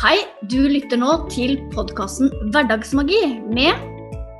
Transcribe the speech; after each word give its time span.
Hei, 0.00 0.16
du 0.48 0.62
lytter 0.64 0.96
nå 0.96 1.10
til 1.28 1.58
podkasten 1.74 2.30
Hverdagsmagi 2.54 3.18
med 3.52 3.82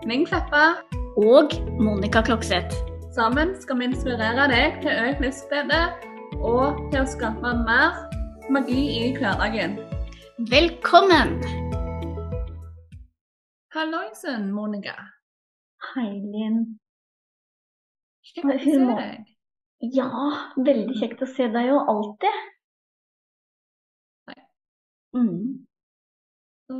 Ming 0.09 0.23
Kleppa. 0.25 0.79
og 1.21 1.53
Monica 1.77 2.23
Klokseth. 2.25 2.79
Sammen 3.13 3.51
skal 3.61 3.77
vi 3.77 3.91
inspirere 3.91 4.47
deg 4.49 4.79
til 4.81 4.95
økt 5.03 5.19
livsglede 5.21 5.81
og 6.41 6.79
til 6.95 7.03
å 7.03 7.11
skape 7.13 7.53
mer 7.67 7.99
magi 8.49 8.87
i 9.03 9.11
hverdagen. 9.19 9.75
Velkommen! 10.49 11.35
Halloisen, 13.77 14.47
Monica. 14.57 14.97
Hei, 15.91 16.09
Linn. 16.25 16.63
Kjekt 18.31 18.49
å 18.49 18.57
se 18.65 18.79
deg. 18.95 19.29
Ja, 19.93 20.09
veldig 20.57 20.97
kjekt 21.03 21.21
å 21.21 21.29
se 21.29 21.53
deg 21.53 21.69
jo 21.69 21.85
alltid. 21.85 22.41
Mm. 25.17 25.67
Så 26.67 26.79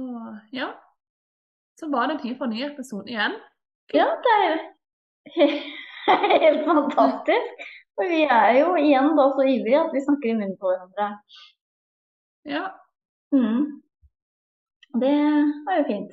ja. 0.53 0.69
Så 1.81 1.89
var 1.91 2.07
det 2.07 2.21
tid 2.23 2.37
for 2.39 2.45
en 2.45 2.51
ny 2.51 2.63
episode 2.65 3.09
igjen. 3.11 3.35
Ja, 3.95 4.07
det 4.25 4.33
er 4.39 4.47
jo 4.51 4.57
helt 6.45 6.65
fantastisk. 6.67 7.65
For 7.95 8.09
vi 8.09 8.23
er 8.23 8.53
jo 8.61 8.75
igjen 8.81 9.17
da 9.19 9.25
så 9.35 9.43
ivrige 9.49 9.81
at 9.81 9.95
vi 9.95 10.05
snakker 10.05 10.31
i 10.31 10.37
munnen 10.39 10.57
på 10.61 10.67
hverandre. 10.71 11.09
Ja. 12.49 12.65
Mm. 13.33 13.83
Det 15.01 15.17
var 15.67 15.75
jo 15.81 15.85
fint. 15.91 16.13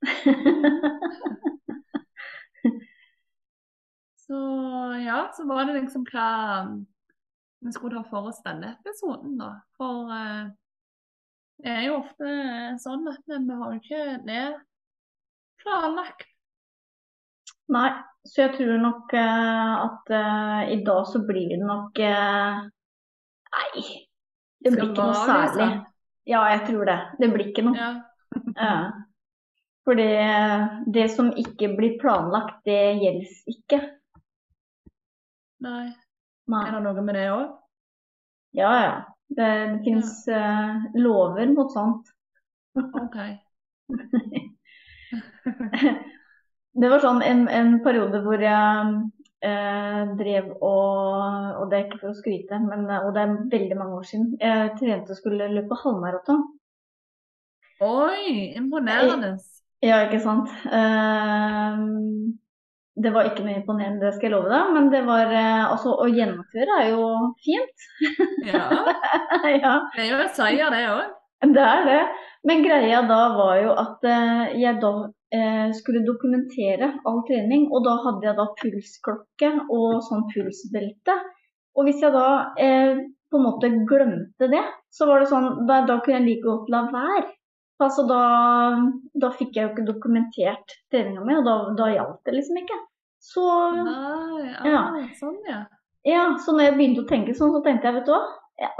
Så 4.30 4.38
ja, 5.04 5.32
så 5.36 5.46
var 5.46 5.64
det 5.66 5.72
liksom 5.80 6.04
hva 6.06 6.26
vi 7.60 7.72
skulle 7.74 7.98
ta 7.98 8.04
for 8.06 8.28
oss 8.30 8.38
denne 8.44 8.76
episoden, 8.76 9.32
da. 9.40 9.48
For 9.74 10.12
eh, 10.14 10.52
det 11.60 11.72
er 11.72 11.86
jo 11.88 11.96
ofte 12.00 12.34
sånn 12.80 13.08
at 13.10 13.24
vi 13.28 13.56
har 13.62 13.74
ikke 13.76 14.04
det 14.26 14.44
planlagt. 15.60 16.26
Nei, 17.70 17.90
så 18.26 18.46
jeg 18.46 18.54
tror 18.56 18.80
nok 18.82 19.12
uh, 19.14 19.74
at 19.84 20.12
uh, 20.12 20.62
i 20.72 20.80
dag 20.86 21.04
så 21.08 21.20
blir 21.26 21.52
det 21.52 21.60
nok 21.62 22.00
uh, 22.02 22.64
Nei, 23.50 23.84
det 24.62 24.72
blir 24.74 24.90
ikke 24.90 25.06
noe 25.06 25.20
særlig. 25.26 25.68
liksom. 25.68 25.86
Ja, 26.30 26.40
jeg 26.52 26.66
tror 26.68 26.84
det. 26.86 26.98
Det 27.18 27.28
blir 27.32 27.48
ikke 27.50 27.66
noe. 27.68 27.78
Ja. 27.78 27.92
Ja. 28.60 28.74
Fordi 29.88 30.04
det 30.94 31.06
som 31.10 31.32
ikke 31.40 31.70
blir 31.74 31.96
planlagt, 31.98 32.60
det 32.68 33.00
gjelder 33.00 33.30
ikke. 33.50 33.78
Nei. 35.64 35.88
Nei. 36.52 36.60
Er 36.68 36.76
det 36.76 36.82
noe 36.84 37.02
med 37.02 37.16
det 37.18 37.24
òg? 37.32 37.56
Ja, 38.54 38.70
ja. 38.84 38.92
Det, 39.30 39.46
det 39.46 39.80
finnes 39.86 40.28
uh, 40.28 40.82
lover 40.98 41.54
mot 41.54 41.72
sånt. 41.72 42.10
OK. 42.76 43.16
Det 46.80 46.88
var 46.88 47.00
sånn 47.02 47.22
en, 47.26 47.48
en 47.50 47.80
periode 47.82 48.20
hvor 48.22 48.42
jeg 48.42 48.92
eh, 49.42 50.02
drev 50.18 50.50
og 50.60 51.60
Og 51.60 51.70
det 51.70 51.78
er 51.78 51.86
ikke 51.86 52.00
for 52.02 52.12
å 52.12 52.18
skryte, 52.18 52.60
men, 52.62 52.86
eh, 52.88 53.06
og 53.06 53.14
det 53.16 53.24
er 53.24 53.36
veldig 53.52 53.78
mange 53.78 53.98
år 53.98 54.08
siden. 54.10 54.28
Jeg 54.40 54.74
trente 54.78 55.14
og 55.14 55.18
skulle 55.18 55.48
løpe 55.52 55.78
halvmaraton. 55.82 56.44
Oi, 57.84 58.52
imponerende. 58.60 59.34
Ja, 59.82 60.02
ikke 60.06 60.20
sant. 60.22 60.52
Eh, 60.68 61.82
det 62.98 63.12
var 63.14 63.28
ikke 63.28 63.44
noe 63.44 63.60
imponerende, 63.60 64.02
det 64.02 64.16
skal 64.16 64.28
jeg 64.28 64.34
love 64.34 64.50
deg. 64.50 64.72
Men 64.74 64.90
det 64.92 65.04
var 65.06 65.30
eh, 65.30 65.62
Altså, 65.68 65.94
å 65.94 66.08
gjennomføre 66.10 66.80
er 66.82 66.90
jo 66.90 67.06
fint. 67.44 67.86
Ja. 68.48 68.64
ja, 69.62 69.74
Det 69.94 70.04
er 70.04 70.10
jo 70.10 70.20
en 70.24 70.34
seier, 70.36 70.74
det 70.74 70.82
òg. 70.90 71.14
det 71.54 71.64
er 71.66 71.86
det. 71.88 72.02
Men 72.48 72.64
greia 72.64 73.02
da 73.08 73.20
var 73.36 73.54
jo 73.60 73.72
at 73.78 74.04
eh, 74.08 74.58
jeg 74.60 74.80
da 74.82 74.92
eh, 75.36 75.70
skulle 75.76 76.04
dokumentere 76.06 76.92
all 77.06 77.22
trening. 77.28 77.68
Og 77.70 77.86
da 77.86 77.96
hadde 78.06 78.28
jeg 78.28 78.38
da 78.40 78.48
pulsklokke 78.60 79.54
og 79.68 80.02
sånn 80.08 80.26
pulsbelte. 80.34 81.16
Og 81.78 81.86
hvis 81.86 82.02
jeg 82.02 82.14
da 82.16 82.28
eh, 82.60 83.00
på 83.30 83.38
en 83.38 83.46
måte 83.46 83.70
glemte 83.88 84.50
det, 84.50 84.64
så 84.90 85.06
var 85.06 85.22
det 85.22 85.30
sånn 85.30 85.62
Da, 85.68 85.84
da 85.86 86.00
kunne 86.02 86.18
jeg 86.18 86.26
like 86.26 86.48
godt 86.48 86.72
la 86.72 86.88
være. 86.90 87.28
Altså 87.80 88.04
da, 88.04 88.22
da 89.22 89.30
fikk 89.32 89.54
jeg 89.56 89.64
jo 89.64 89.70
ikke 89.72 89.86
dokumentert 89.88 90.74
treninga 90.92 91.22
mi, 91.24 91.36
og 91.38 91.46
da, 91.46 91.54
da 91.78 91.86
hjalp 91.94 92.18
det 92.28 92.34
liksom 92.36 92.58
ikke. 92.60 92.76
Så 93.20 93.46
Nei, 93.76 94.52
Ja. 94.64 94.82
ah, 94.88 95.08
sånn, 95.18 95.40
ja. 95.48 95.64
ja, 96.08 96.22
så 96.40 96.54
når 96.56 96.70
jeg 96.70 96.76
begynte 96.78 97.02
å 97.04 97.08
tenke 97.08 97.34
sånn, 97.36 97.52
så 97.52 97.60
tenkte 97.64 97.90
jeg, 97.90 98.00
vet 98.00 98.08
du 98.08 98.14
hva. 98.14 98.22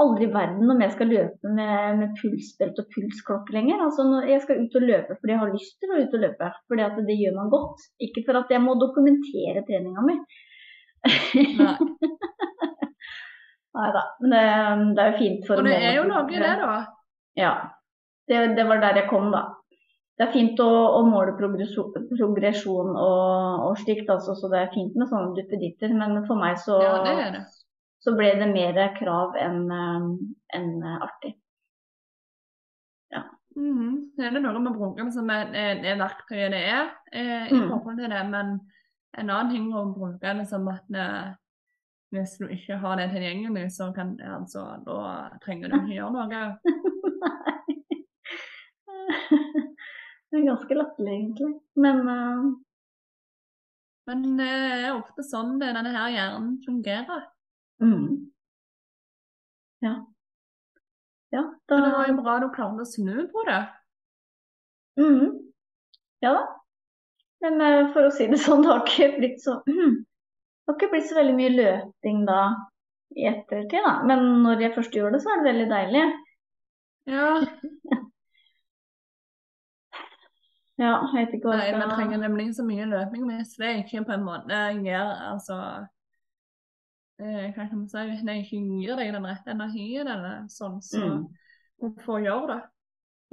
Aldri 0.00 0.26
i 0.26 0.32
verden 0.32 0.68
om 0.68 0.80
jeg 0.82 0.92
skal 0.92 1.08
løpe 1.08 1.50
med, 1.56 2.00
med 2.00 2.10
pulsbelte 2.18 2.82
og 2.82 2.90
pulsklokke 2.92 3.54
lenger. 3.56 3.80
Altså, 3.80 4.04
jeg 4.28 4.42
skal 4.44 4.58
ut 4.60 4.74
og 4.76 4.84
løpe 4.84 5.16
fordi 5.16 5.32
jeg 5.32 5.40
har 5.40 5.52
lyst 5.54 5.78
til 5.80 5.94
å 5.94 6.00
ut 6.02 6.16
og 6.18 6.24
løpe. 6.26 6.50
Fordi 6.68 6.84
at 6.84 6.98
det 7.06 7.16
gjør 7.16 7.38
man 7.38 7.52
godt. 7.52 7.86
Ikke 8.04 8.24
for 8.26 8.40
at 8.42 8.52
jeg 8.52 8.60
må 8.60 8.74
dokumentere 8.80 9.64
treninga 9.68 10.04
mi. 10.04 10.18
Nei. 11.62 11.76
Nei 13.80 13.88
da. 13.94 14.02
Men 14.20 14.34
det, 14.34 14.42
det 14.98 15.04
er 15.04 15.12
jo 15.12 15.18
fint 15.22 15.48
for 15.48 15.62
Og 15.62 15.68
det 15.70 15.78
er 15.78 15.96
jo 15.96 16.04
noe 16.10 16.26
det, 16.28 16.54
da. 16.60 16.76
Ja. 17.40 17.54
Det, 18.28 18.42
det 18.58 18.68
var 18.68 18.84
der 18.84 19.00
jeg 19.00 19.08
kom, 19.08 19.30
da. 19.32 19.46
Det 20.20 20.26
er 20.26 20.34
fint 20.34 20.58
å, 20.60 20.68
å 20.68 21.00
måle 21.08 21.32
progresjon, 21.32 22.90
og, 22.92 23.62
og 23.64 23.78
slikt, 23.80 24.10
altså, 24.12 24.34
så 24.36 24.50
det 24.52 24.58
er 24.60 24.74
fint 24.74 24.98
med 25.00 25.08
sånne 25.08 25.32
duppeditter. 25.38 25.94
Men 25.96 26.18
for 26.28 26.36
meg 26.36 26.58
så, 26.60 26.76
Ja, 26.84 26.98
det 27.06 27.14
er 27.22 27.30
det. 27.38 27.40
så 28.04 28.12
ble 28.18 28.34
det 28.36 28.50
mer 28.52 28.76
krav 28.98 29.38
enn 29.40 29.62
en 29.72 30.68
artig. 31.00 31.32
Ja. 33.16 33.22
artig. 33.56 33.72
-hmm. 33.78 33.96
Det 34.16 34.26
er 34.26 34.40
noe 34.40 34.60
med 34.60 34.76
brunken 34.76 35.12
som 35.12 35.30
er, 35.30 35.48
er, 35.56 35.80
er 35.88 35.96
verktøyet 36.04 36.52
det 36.52 36.62
er 36.68 36.92
eh, 37.12 37.48
i 37.48 37.56
Mm. 37.56 37.70
forhold 37.70 37.96
til 37.96 38.10
det, 38.10 38.24
men 38.30 38.60
en 39.18 39.30
annen 39.30 39.50
ting 39.50 39.72
å 39.74 39.88
bruke 39.94 40.26
er 40.26 40.44
som 40.44 40.68
at 40.68 40.84
eh, 40.94 41.32
hvis 42.12 42.36
du 42.38 42.46
ikke 42.46 42.76
har 42.76 42.96
det 42.96 43.10
tilgjengelig, 43.10 43.72
så 43.72 43.92
kan 43.92 44.20
altså, 44.20 44.66
da 44.84 45.30
trenger 45.44 45.68
du 45.68 45.76
ikke 45.76 45.94
gjøre 45.96 46.12
noe. 46.12 46.58
det 50.30 50.38
er 50.38 50.46
ganske 50.46 50.76
latterlig, 50.78 51.14
egentlig. 51.14 51.52
Men 51.74 52.02
uh... 52.08 52.50
Men 54.10 54.22
det 54.38 54.46
er 54.50 54.92
ofte 54.96 55.22
sånn 55.22 55.58
det, 55.60 55.72
denne 55.76 55.92
her 55.94 56.14
hjernen 56.14 56.54
fungerer. 56.64 57.26
mm. 57.82 58.30
Ja. 59.80 59.94
Ja, 61.30 61.42
da 61.70 61.76
Men 61.76 61.84
det 61.84 61.92
var 61.94 62.08
jo 62.08 62.16
bra 62.22 62.32
du 62.42 62.48
klarte 62.54 62.84
å 62.84 62.88
snu 62.88 63.26
på 63.30 63.44
det. 63.46 63.60
Mhm. 65.00 65.28
Ja 66.24 66.32
da. 66.36 66.42
Men 67.40 67.62
uh, 67.62 67.92
for 67.94 68.08
å 68.08 68.12
si 68.12 68.26
det 68.28 68.40
sånn, 68.42 68.64
det 68.64 68.72
har 68.72 68.82
ikke 68.84 69.12
blitt 69.18 69.38
så 69.44 69.60
Det 69.66 70.68
har 70.68 70.76
ikke 70.76 70.90
blitt 70.92 71.08
så 71.08 71.16
veldig 71.16 71.36
mye 71.38 71.52
løping 71.54 72.24
da 72.28 72.40
i 73.16 73.24
ettertid, 73.30 73.80
da. 73.82 73.94
Men 74.06 74.26
når 74.44 74.66
jeg 74.66 74.74
først 74.76 74.94
gjør 74.94 75.14
det, 75.14 75.22
så 75.22 75.32
er 75.32 75.40
det 75.40 75.48
veldig 75.48 75.70
deilig. 75.70 76.02
Ja, 77.10 77.30
Ja, 80.80 80.94
jeg 81.12 81.26
vet 81.26 81.34
ikke 81.36 81.50
hva 81.50 81.56
Nei, 81.60 81.72
vi 81.76 81.88
trenger 81.92 82.20
nemlig 82.22 82.44
ikke 82.48 82.56
så 82.56 82.64
mye 82.64 82.86
løping 82.88 83.26
hvis 83.28 83.50
det 83.60 83.72
ikke 83.82 84.04
på 84.08 84.14
en 84.16 84.22
måte 84.24 84.60
gjør 84.80 85.10
altså 85.34 85.56
eh, 87.20 87.50
Hva 87.52 87.66
kan 87.66 87.76
man 87.82 87.88
si? 87.92 88.04
Hvis 88.08 88.22
det 88.24 88.36
ikke 88.40 88.60
gir 88.64 88.96
deg 88.96 89.12
den 89.12 89.26
rette 89.28 89.52
energien 89.52 90.08
eller 90.08 90.46
sånn, 90.48 90.78
så 90.80 91.02
Mm. 91.04 91.26
hvorfor 91.82 92.22
gjøre 92.24 92.46
det? 92.54 92.60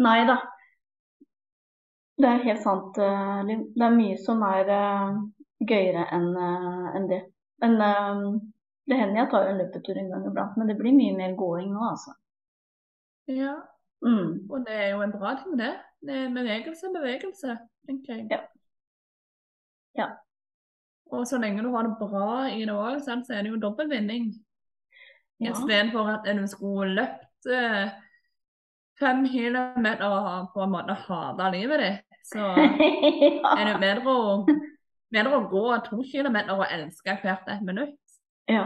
Nei 0.03 0.19
da. 0.28 0.38
Det 2.18 2.25
er 2.34 2.44
helt 2.44 2.62
sant, 2.63 2.97
Liv. 3.47 3.63
Det 3.78 3.86
er 3.86 3.96
mye 3.96 4.18
som 4.25 4.41
er 4.44 4.69
eh, 4.74 5.18
gøyere 5.69 6.06
enn 6.18 6.30
eh, 6.36 6.86
enn 6.97 7.07
det. 7.12 7.22
Men 7.62 7.75
eh, 7.81 8.22
det 8.88 8.97
hender 9.00 9.22
jeg 9.22 9.30
tar 9.31 9.47
en 9.52 9.57
løpetur 9.62 9.97
en 10.02 10.09
gang 10.12 10.25
iblant, 10.30 10.57
men 10.57 10.68
det 10.68 10.78
blir 10.80 10.96
mye 10.96 11.16
mer 11.18 11.36
gåing 11.40 11.72
nå, 11.74 11.81
altså. 11.94 12.13
Ja, 13.28 13.56
Mm. 14.06 14.45
og 14.51 14.66
det 14.66 14.74
er 14.77 14.89
jo 14.92 15.01
en 15.01 15.12
bra 15.12 15.31
ting, 15.39 15.56
det. 15.57 15.71
Det 16.07 16.15
er 16.15 16.31
bevegelse, 16.31 16.89
bevegelse, 16.94 17.57
tenker 17.88 18.13
jeg. 18.13 18.27
Ja. 18.31 18.39
Ja. 19.98 20.07
Og 21.12 21.27
så 21.27 21.39
lenge 21.39 21.63
du 21.63 21.71
har 21.74 21.88
det 21.88 21.95
bra 22.00 22.48
i 22.51 22.63
det 22.65 22.75
òg, 22.75 23.01
så 23.04 23.18
er 23.33 23.44
det 23.44 23.51
jo 23.51 23.59
dobbel 23.62 23.89
vinning. 23.92 24.30
Ja. 25.39 25.51
Istedenfor 25.51 26.09
at 26.15 26.27
du 26.38 26.48
skulle 26.50 26.95
løpt 26.98 27.50
eh, 27.51 27.92
fem 29.00 29.25
kilometer 29.30 30.07
og 30.07 30.50
på 30.54 30.63
en 30.65 30.74
måte 30.74 30.95
hata 31.06 31.51
livet 31.54 31.83
ditt, 31.83 32.18
så 32.31 32.50
er 33.59 33.63
det 33.69 33.77
bedre 33.83 34.15
å, 34.15 34.44
bedre 35.13 35.38
å 35.38 35.45
gå 35.51 35.65
to 35.86 36.01
kilometer 36.12 36.57
og 36.57 36.71
elske 36.71 37.19
hvert 37.21 37.51
et 37.54 37.63
minutt. 37.68 38.00
Ja. 38.50 38.65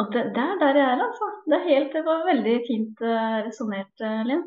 Og 0.00 0.10
det, 0.10 0.24
det 0.34 0.42
er 0.42 0.58
der 0.58 0.80
jeg 0.80 0.88
er, 0.90 1.02
altså. 1.04 1.30
Det, 1.46 1.58
er 1.60 1.68
helt, 1.68 1.92
det 1.94 2.02
var 2.08 2.26
veldig 2.26 2.54
fint 2.66 3.02
uh, 3.04 3.36
resonnert, 3.46 3.92
eh, 4.02 4.24
Linn. 4.26 4.42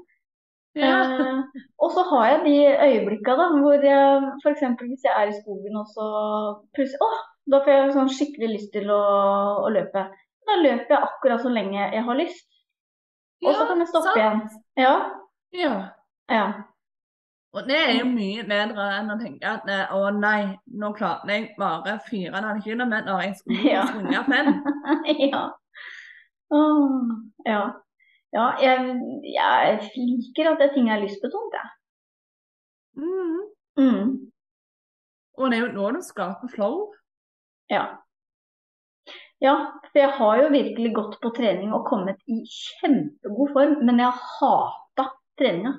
Ja. 0.78 1.00
Eh, 1.06 1.64
og 1.84 1.92
så 1.96 2.04
har 2.12 2.28
jeg 2.32 2.40
de 2.46 2.56
øyeblikka 2.88 3.36
da, 3.40 3.48
hvor 3.62 3.84
jeg 3.86 4.30
f.eks. 4.44 4.64
hvis 4.84 5.06
jeg 5.08 5.14
er 5.16 5.32
i 5.32 5.36
skogen 5.42 5.80
og 5.82 5.90
så 5.94 6.08
plutselig 6.78 7.02
Å, 7.06 7.10
da 7.54 7.62
får 7.64 7.74
jeg 7.74 7.96
sånn 7.96 8.14
skikkelig 8.14 8.50
lyst 8.54 8.72
til 8.76 8.92
å, 8.94 9.02
å 9.66 9.70
løpe. 9.74 10.06
Da 10.48 10.58
løper 10.62 10.96
jeg 10.96 11.04
akkurat 11.10 11.44
så 11.44 11.52
lenge 11.52 11.80
jeg 11.80 12.04
har 12.08 12.20
lyst. 12.20 12.48
Og 13.46 13.54
så 13.54 13.68
kan 13.70 13.84
jeg 13.84 13.92
stoppe 13.92 14.14
sant. 14.14 14.18
igjen. 14.18 14.42
Ja. 14.80 14.96
Ja. 15.56 15.76
Ja. 16.32 16.46
Og 17.56 17.64
det 17.70 17.78
er 17.80 17.94
jo 18.02 18.08
mye 18.12 18.44
bedre 18.46 18.86
enn 19.00 19.12
å 19.14 19.18
tenke 19.22 19.48
at 19.50 19.70
eh, 19.72 19.94
å 19.96 20.10
nei, 20.14 20.58
nå 20.78 20.92
klarte 20.98 21.32
jeg 21.32 21.54
bare 21.58 21.96
4,5 22.10 22.60
km, 22.66 22.94
jeg 23.24 23.36
skulle 23.40 23.70
Ja. 23.76 23.86
svunget 23.90 24.28
5. 24.30 24.52
ja. 25.32 25.44
Oh, 26.54 27.16
ja. 27.48 27.62
Ja, 28.36 28.48
jeg, 28.60 28.98
jeg 29.24 29.78
liker 29.96 30.52
at 30.52 30.60
det 30.62 30.74
ting 30.76 30.90
er 30.92 31.00
lystbetont, 31.02 31.56
jeg. 31.56 31.70
Mm. 32.98 33.40
Mm. 33.80 34.10
Og 35.38 35.52
det 35.52 35.58
er 35.60 35.66
jo 35.68 35.74
nå 35.76 35.92
du 35.96 36.02
skaper 36.04 36.52
flow. 36.52 36.88
Ja. 37.72 37.86
Ja, 39.40 39.54
for 39.92 40.00
jeg 40.02 40.14
har 40.18 40.40
jo 40.42 40.48
virkelig 40.50 40.94
gått 40.98 41.20
på 41.22 41.30
trening 41.38 41.74
og 41.78 41.86
kommet 41.88 42.18
i 42.26 42.40
kjempegod 42.50 43.54
form, 43.54 43.76
men 43.86 44.02
jeg 44.02 44.24
hata 44.40 45.12
treninga. 45.38 45.76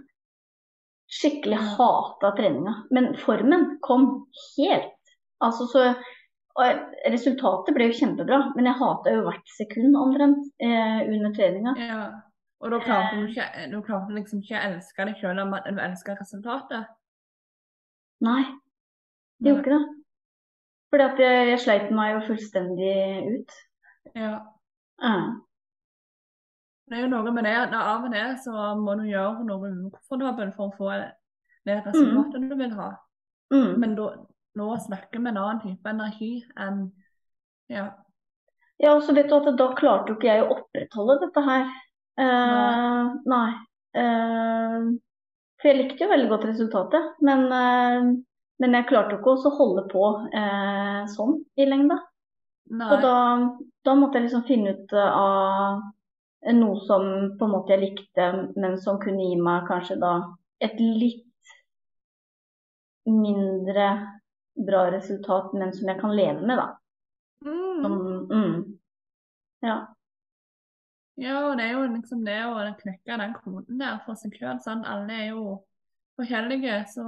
Skikkelig 1.09 1.59
Ja. 1.59 1.75
hata 1.79 2.31
treninga. 2.37 2.75
Men 2.95 3.17
formen 3.17 3.79
kom 3.83 4.29
helt. 4.57 4.95
Altså 5.43 5.67
så 5.73 5.95
Resultatet 7.07 7.71
ble 7.77 7.87
jo 7.87 7.95
kjempebra, 7.95 8.39
men 8.57 8.67
jeg 8.67 8.75
hata 8.81 9.13
jo 9.15 9.21
hvert 9.29 9.51
sekund 9.55 9.95
omtrent 9.95 10.41
eh, 10.59 11.05
under 11.07 11.31
treninga. 11.37 11.75
Ja. 11.79 12.01
Og 12.59 12.73
da 12.75 12.79
klarte 12.83 13.17
du 13.17 13.27
ikke, 13.29 13.47
da 13.73 13.81
klarte 13.87 14.15
liksom 14.17 14.41
ikke 14.43 14.59
å 14.59 14.63
elske 14.73 15.07
deg 15.07 15.21
selv 15.21 15.45
om 15.45 15.55
du 15.55 15.83
elsker 15.83 16.19
resultatet. 16.19 16.89
Nei, 18.27 18.43
det 19.39 19.53
gjorde 19.53 19.63
ikke 19.63 19.77
det. 19.77 19.99
Fordi 20.91 21.05
at 21.05 21.21
jeg, 21.23 21.49
jeg 21.53 21.61
sleit 21.63 21.93
meg 21.95 22.15
jo 22.15 22.25
fullstendig 22.31 22.95
ut. 23.35 23.59
Ja. 24.17 24.33
Mm. 25.05 25.37
Det 26.89 26.97
er 26.97 27.05
jo 27.05 27.13
noe 27.13 27.33
med 27.37 27.45
det 27.45 27.53
at 27.53 27.75
av 27.77 28.07
og 28.09 28.15
til 28.15 28.35
så 28.43 28.73
må 28.81 28.97
du 28.99 29.05
gjøre 29.07 29.45
noe 29.47 29.71
ukomfortabelt 29.85 30.57
for 30.57 30.73
å 30.73 30.77
få 30.79 30.95
det 31.69 31.79
resultatet 31.85 32.49
du 32.49 32.55
vil 32.57 32.73
ha. 32.79 32.91
mm. 33.53 33.75
Men 33.83 33.95
da, 33.99 34.09
nå 34.59 34.69
snakker 34.87 35.21
vi 35.21 35.29
en 35.31 35.37
annen 35.37 35.61
type 35.63 35.95
energi 35.95 36.33
enn 36.57 36.89
Ja. 37.69 37.91
Ja, 38.81 38.95
og 38.95 39.03
så 39.03 39.13
vet 39.13 39.29
du 39.29 39.35
at 39.37 39.59
da 39.59 39.67
klarte 39.77 40.13
jo 40.13 40.17
ikke 40.17 40.31
jeg 40.31 40.45
å 40.45 40.53
opprettholde 40.55 41.19
dette 41.27 41.43
her. 41.45 41.65
Eh, 42.19 43.11
nei. 43.31 43.51
Uh, 43.99 44.95
for 45.59 45.71
jeg 45.71 45.79
likte 45.79 46.05
jo 46.05 46.11
veldig 46.11 46.29
godt 46.31 46.47
resultatet, 46.51 47.07
men, 47.25 47.47
uh, 47.51 48.09
men 48.63 48.77
jeg 48.77 48.89
klarte 48.91 49.17
jo 49.17 49.21
ikke 49.21 49.35
å 49.49 49.55
holde 49.59 49.85
på 49.91 50.03
sånn 51.15 51.39
i 51.59 51.67
lengda. 51.67 51.99
Nei. 52.69 52.89
Og 52.93 53.03
da, 53.03 53.15
da 53.87 53.95
måtte 53.97 54.19
jeg 54.19 54.29
liksom 54.29 54.45
finne 54.47 54.75
ut 54.77 54.93
av 54.99 55.81
noe 56.55 56.83
som 56.87 57.07
på 57.39 57.47
en 57.47 57.55
måte 57.55 57.75
jeg 57.75 57.85
likte, 57.87 58.27
men 58.59 58.77
som 58.83 59.01
kunne 59.03 59.31
gi 59.31 59.39
meg 59.41 59.67
kanskje 59.71 59.97
da 60.03 60.13
et 60.63 60.77
litt 60.79 61.25
mindre 63.09 63.89
bra 64.69 64.91
resultat, 64.93 65.55
men 65.55 65.73
som 65.73 65.89
jeg 65.89 66.01
kan 66.01 66.15
leve 66.19 66.43
med, 66.43 66.59
da. 66.59 66.69
Mm. 67.47 67.83
Som, 67.83 67.99
mm. 68.31 68.57
Ja. 69.65 69.79
Ja, 71.19 71.39
og 71.49 71.57
det 71.59 71.65
er 71.67 71.73
jo 71.75 71.87
liksom 71.91 72.25
det 72.27 72.39
å 72.47 72.59
knekke 72.79 73.19
den 73.19 73.33
koden 73.43 73.81
der 73.81 73.99
for 74.07 74.15
seg 74.19 74.37
sjøl. 74.39 74.61
Alle 74.87 75.17
er 75.17 75.31
jo 75.33 75.57
forskjellige, 76.19 76.85
så 76.95 77.05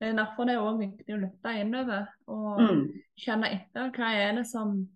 det 0.00 0.08
er 0.08 0.16
derfor 0.16 0.48
det 0.48 0.54
er 0.54 0.62
også 0.64 0.80
viktig 0.80 1.14
å 1.14 1.20
lytte 1.20 1.52
innover 1.60 2.06
og 2.32 2.60
Mm. 2.60 2.86
kjenne 3.20 3.50
etter 3.52 3.90
hva 3.92 4.14
er 4.16 4.32
det 4.40 4.46
som 4.46 4.88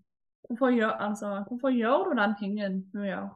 Hvorfor 0.45 0.69
gjør, 0.77 0.91
altså, 1.01 1.29
hvorfor 1.49 1.71
gjør 1.73 2.11
du 2.11 2.19
den 2.21 2.35
tingen 2.39 2.75
du 2.93 2.99
gjør? 3.01 3.31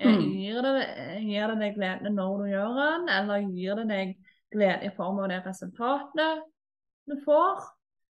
Eh, 0.00 0.08
Mm. 0.16 0.22
Gir, 0.34 0.62
det, 0.62 0.86
gir 1.22 1.46
det 1.46 1.58
deg 1.60 1.74
glede 1.76 2.10
når 2.10 2.38
du 2.38 2.44
gjør 2.50 2.74
den, 2.74 3.08
eller 3.08 3.44
gir 3.54 3.74
det 3.78 3.84
deg 3.88 4.16
glede 4.50 4.86
i 4.88 4.90
form 4.96 5.20
av 5.22 5.28
det 5.28 5.46
resultatet 5.46 6.42
du 7.06 7.14
får? 7.24 7.62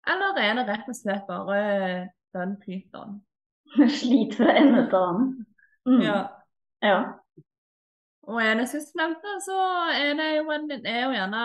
Eller 0.08 0.38
er 0.38 0.54
det 0.54 0.68
rett 0.68 0.88
og 0.88 0.96
slett 0.96 1.26
bare 1.28 2.10
den 2.36 2.56
pyton? 2.62 3.22
Slit 3.90 4.36
fra 4.38 4.54
ende 4.54 4.86
til 4.86 5.00
annen. 5.02 5.47
Mm. 5.88 6.02
Ja. 6.04 6.18
Ja. 6.84 6.98
Og 8.28 8.42
er 8.44 8.58
det 8.60 8.68
sistnevnte, 8.68 9.38
så 9.46 9.58
er 9.96 10.18
det 10.20 10.28
jo, 10.36 10.50
en, 10.52 10.68
er 10.84 11.04
jo 11.06 11.14
gjerne 11.16 11.44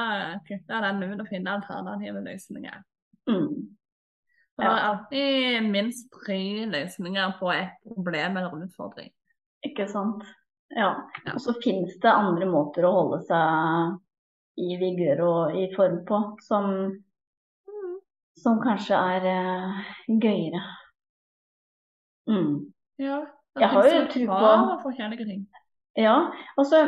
kutte 0.49 0.81
den 0.83 1.05
ut 1.07 1.23
og 1.23 1.29
finne 1.31 1.55
alternative 1.55 2.25
løsninger. 2.25 2.81
Mm. 3.31 3.53
For 4.57 4.67
det 4.67 4.73
er 4.73 4.89
alltid 4.89 5.69
minst 5.71 6.11
tre 6.13 6.41
løsninger 6.71 7.37
på 7.39 7.53
et 7.55 7.77
problem 7.87 8.37
eller 8.37 8.65
utfordring. 8.67 9.13
Ikke 9.65 9.87
sant. 9.89 10.27
Ja. 10.75 10.91
Ja. 11.25 11.37
Og 11.37 11.41
så 11.45 11.55
finnes 11.63 11.95
det 12.03 12.11
andre 12.11 12.49
måter 12.51 12.87
å 12.89 12.93
holde 12.97 13.23
seg 13.29 14.63
i 14.63 14.77
vigør 14.81 15.23
og 15.29 15.57
i 15.57 15.69
form 15.77 16.03
på, 16.09 16.19
som, 16.45 16.67
som 18.43 18.59
kanskje 18.65 18.99
er 18.99 19.29
uh, 19.31 19.93
gøyere. 20.09 20.65
Mm. 22.29 22.59
Ja. 23.03 23.23
Jeg 23.61 23.69
har 23.69 23.89
jo 23.89 24.03
tro 24.13 24.27
på-. 24.27 24.35
Ja, 26.01 26.17
altså 26.57 26.85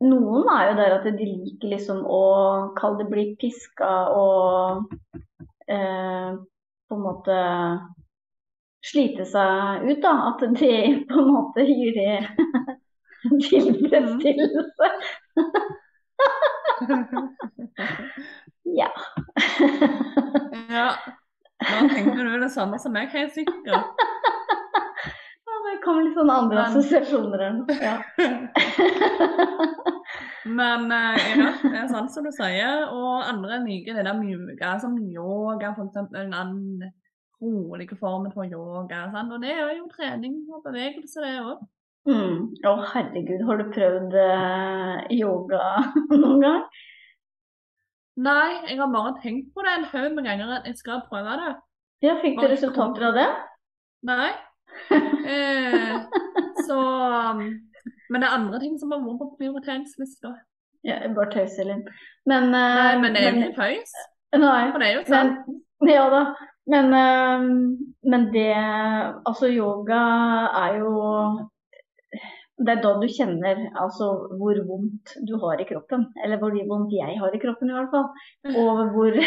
Noen 0.00 0.46
er 0.46 0.68
jo 0.68 0.74
der 0.78 0.92
at 0.94 1.06
de 1.10 1.26
liker 1.26 1.72
liksom 1.72 2.04
å 2.06 2.22
kalle 2.78 3.02
det 3.02 3.08
bli 3.10 3.24
piska 3.40 3.88
og 4.14 4.92
eh, 5.66 6.36
på 6.88 6.94
en 6.94 7.02
måte 7.02 7.38
slite 8.86 9.26
seg 9.26 9.88
ut, 9.88 9.98
da. 10.04 10.12
At 10.30 10.44
det 10.60 10.78
på 11.10 11.18
en 11.18 11.32
måte 11.34 11.66
gir 11.66 11.98
det 11.98 12.14
tilfredsstillelse. 13.48 14.86
Ja. 18.68 18.90
Ja. 20.68 20.88
Nå 21.58 21.88
tenker 21.88 22.24
du 22.24 22.38
det 22.38 22.50
samme 22.54 22.78
som 22.78 22.92
meg, 22.94 23.08
helt 23.10 23.32
sikkert. 23.34 23.66
Ja, 23.66 23.80
Det 25.66 25.78
kom 25.84 25.98
litt 26.04 26.07
sånne 26.18 26.34
andre 26.42 26.58
Men- 26.58 26.66
assosiasjoner 26.68 27.40
enn. 27.48 27.58
Ja. 27.80 27.96
Men 30.58 30.86
eh, 30.94 31.16
ja, 31.38 31.48
det 31.62 31.78
er 31.82 31.88
sant 31.90 32.12
som 32.14 32.24
du 32.26 32.32
sier. 32.34 32.86
Og 32.94 33.24
andre 33.28 33.58
liker 33.64 33.96
det 33.98 34.04
der 34.06 34.18
mjuke, 34.18 34.70
som 34.82 34.96
yoga, 35.12 35.72
for 35.76 35.84
eksempel. 35.88 36.30
Den 36.32 36.92
rolig 37.42 37.88
formen 38.00 38.32
for 38.34 38.44
yoga. 38.48 39.04
Sant? 39.14 39.32
Og 39.34 39.42
det 39.44 39.52
er 39.54 39.74
jo 39.76 39.88
trening 39.92 40.34
og 40.50 40.64
bevegelse, 40.66 41.18
det 41.24 41.34
òg. 41.42 41.58
Mm. 42.08 42.38
Å 42.64 42.72
herregud, 42.94 43.42
har 43.44 43.58
du 43.60 43.66
prøvd 43.74 44.14
eh, 44.16 44.94
yoga 45.18 45.64
noen 46.22 46.40
gang? 46.44 46.62
Nei, 48.18 48.50
jeg 48.66 48.78
har 48.80 48.90
bare 48.90 49.12
tenkt 49.22 49.52
på 49.54 49.62
det 49.62 49.72
en 49.76 49.84
haug 49.92 50.14
med 50.16 50.24
ganger 50.26 50.48
at 50.56 50.64
jeg 50.66 50.78
skal 50.80 51.04
prøve 51.10 51.36
det. 51.38 51.52
Ja, 52.06 52.16
fikk 52.22 52.40
du 52.40 52.46
resultater 52.50 53.02
av 53.10 53.18
det? 53.18 53.28
Nei. 54.08 54.30
Eh, 55.28 55.96
så 56.66 56.76
um, 56.78 57.40
Men 58.08 58.22
det 58.22 58.28
er 58.28 58.36
andre 58.38 58.60
ting 58.62 58.78
som 58.80 58.94
har 58.94 59.02
vært 59.04 59.18
på 59.20 59.26
prioriteringslista. 59.42 60.30
Ja, 60.86 61.00
bare 61.14 61.32
tøyser 61.34 61.66
Elin. 61.66 61.82
Men, 62.28 62.48
eh, 62.54 62.78
Nei, 62.78 62.94
men 63.02 63.14
det 63.14 63.24
er 63.24 63.34
jo 63.34 63.42
ikke 63.42 63.58
tøys. 63.58 63.92
Nei, 64.38 64.62
For 64.72 64.82
det 64.82 64.88
er 64.88 64.96
jo 64.98 65.04
men, 65.12 65.34
ja 65.88 66.06
da. 66.12 66.22
Men, 66.68 66.90
eh, 66.94 67.46
men 68.12 68.26
det 68.32 68.50
Altså, 69.26 69.48
yoga 69.48 70.00
er 70.64 70.78
jo 70.82 70.92
Det 72.58 72.72
er 72.74 72.82
da 72.82 72.94
du 72.98 73.06
kjenner 73.06 73.60
altså, 73.78 74.08
hvor 74.38 74.58
vondt 74.66 75.14
du 75.28 75.36
har 75.38 75.60
i 75.60 75.66
kroppen. 75.68 76.08
Eller 76.24 76.40
hvor 76.40 76.56
vondt 76.70 76.94
jeg 76.96 77.18
har 77.20 77.34
i 77.34 77.42
kroppen, 77.42 77.70
i 77.70 77.76
hvert 77.76 77.92
fall. 77.92 78.08
Og 78.64 78.80
hvor 78.96 79.18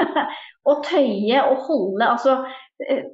Å 0.70 0.74
tøye 0.84 1.44
og 1.46 1.62
holde 1.70 2.10
Altså 2.10 2.40
eh, 2.84 3.06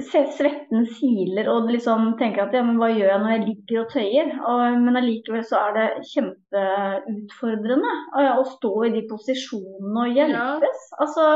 Svetten 0.00 0.86
siler, 0.88 1.50
og 1.52 1.66
liksom 1.68 2.14
tenker 2.16 2.46
at 2.46 2.54
ja, 2.56 2.62
men 2.64 2.78
hva 2.80 2.88
gjør 2.88 3.10
jeg 3.10 3.20
når 3.20 3.32
jeg 3.34 3.42
ligger 3.44 3.80
og 3.82 3.90
tøyer? 3.92 4.30
Og, 4.48 4.62
men 4.86 4.96
allikevel 4.96 5.42
så 5.44 5.58
er 5.66 5.74
det 5.76 5.88
kjempeutfordrende 6.14 7.90
å, 8.16 8.22
å 8.40 8.46
stå 8.54 8.70
i 8.88 8.92
de 8.94 9.02
posisjonene 9.10 10.06
og 10.06 10.16
hjelpes. 10.16 10.86
Altså, 10.96 11.26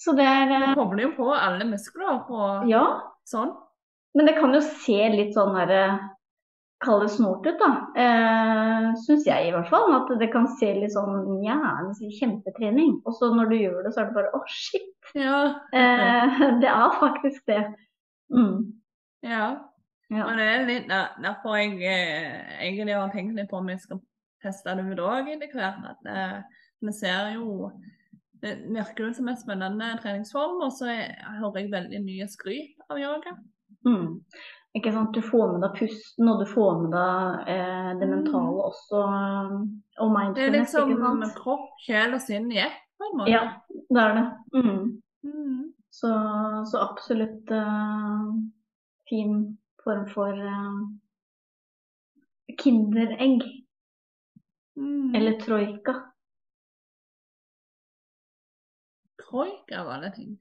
så 0.00 0.14
det 0.16 0.24
er 0.24 0.48
Du 0.48 0.56
eh, 0.56 0.72
kobler 0.78 1.04
jo 1.04 1.10
på 1.18 1.28
alle 1.36 1.66
muskler 1.68 2.08
og 2.14 2.70
Ja, 2.70 2.86
sånn. 3.28 3.52
men 4.16 4.30
det 4.30 4.38
kan 4.40 4.56
jo 4.56 4.62
se 4.64 4.96
litt 5.12 5.36
sånn 5.36 5.52
her 5.58 5.74
Kall 6.80 7.02
det 7.04 7.10
snort 7.12 7.44
ut, 7.44 7.58
da. 7.60 7.68
Eh, 8.00 8.84
Syns 9.04 9.26
jeg 9.28 9.50
i 9.50 9.52
hvert 9.52 9.68
fall. 9.68 9.90
At 9.98 10.08
det 10.16 10.30
kan 10.32 10.46
se 10.56 10.70
litt 10.78 10.94
sånn 10.94 11.42
ja, 11.44 11.58
kjempetrening. 12.16 12.94
Og 13.04 13.18
så 13.18 13.28
når 13.36 13.50
du 13.50 13.56
gjør 13.58 13.82
det, 13.84 13.92
så 13.92 14.00
er 14.00 14.08
det 14.08 14.16
bare 14.16 14.32
å, 14.32 14.40
shit. 14.48 14.88
Ja. 15.12 15.42
Eh, 15.76 16.40
det 16.62 16.70
er 16.72 16.96
faktisk 16.96 17.44
det. 17.52 17.60
Mm. 18.30 18.72
ja. 19.22 19.58
Ja. 20.10 20.24
Og 20.26 20.36
det 20.38 20.44
er 20.50 20.64
litt 20.66 20.88
derfor 20.90 21.54
jeg 21.56 21.76
eh, 21.86 22.64
egentlig 22.66 22.94
har 22.98 23.10
tenkt 23.14 23.36
litt 23.36 23.48
på 23.50 23.58
om 23.60 23.68
jeg 23.70 23.78
skal 23.80 24.00
teste 24.42 24.74
det 24.74 24.84
ut 24.90 24.98
òg 25.06 25.28
etter 25.36 25.52
hvert. 25.54 25.84
At 25.92 26.08
eh, 26.10 26.40
vi 26.82 26.92
ser 26.92 27.34
jo 27.36 27.70
Det 28.42 28.54
virker 28.72 29.04
jo 29.06 29.12
som 29.12 29.28
en 29.28 29.36
spennende 29.36 29.98
treningsform, 30.00 30.62
og 30.64 30.72
så 30.72 30.86
er- 30.88 31.14
hører 31.40 31.58
jeg 31.60 31.70
veldig 31.70 31.98
mye 32.06 32.26
skryt 32.26 32.74
av 32.88 32.96
yoga. 32.98 33.36
Mm. 33.86 34.20
ikke 34.74 34.92
sant? 34.92 35.12
Du 35.14 35.20
får 35.20 35.52
med 35.52 35.60
deg 35.62 35.76
pusten, 35.78 36.28
og 36.28 36.40
du 36.40 36.46
får 36.46 36.80
med 36.82 36.90
deg 36.90 37.48
eh, 37.52 37.90
det 38.00 38.08
Mm. 38.08 38.14
mentale 38.16 38.62
også. 38.70 39.02
Og 40.00 40.34
Det 40.34 40.46
er 40.46 40.50
liksom 40.56 41.18
med 41.18 41.34
kropp, 41.36 41.68
sjel 41.86 42.14
og 42.14 42.20
sinn 42.20 42.50
i 42.52 42.58
ett, 42.58 42.78
på 42.98 43.04
en 43.12 43.18
måte. 43.18 43.30
Ja, 43.30 43.42
det 43.90 44.02
er 44.02 44.14
det. 44.14 44.26
Mm. 44.54 45.02
Mm. 45.24 45.72
Så, 45.90 46.08
så 46.70 46.78
absolutt 46.78 47.50
uh, 47.50 48.34
fin 49.10 49.58
form 49.84 50.06
for 50.12 50.32
uh, 50.32 50.88
kinderegg. 52.62 53.42
Mm. 54.76 55.14
Eller 55.14 55.32
troika. 55.40 55.94
Troika 59.30 59.84
var 59.84 60.00
det 60.00 60.10
ting. 60.14 60.38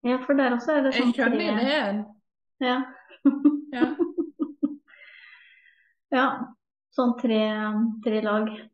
Ja, 0.00 0.18
for 0.26 0.34
der 0.38 0.54
også 0.54 0.72
er 0.78 0.82
det 0.86 0.94
sånn 0.94 1.10
Jeg 1.10 1.14
skjønner 1.18 1.58
ideen. 1.58 1.98
Ja. 2.62 2.76
Ja. 3.74 3.86
ja. 6.16 6.26
Sånn 6.94 7.16
tre, 7.20 7.42
tre 8.06 8.18
lag. 8.26 8.46
Tre, 8.54 8.66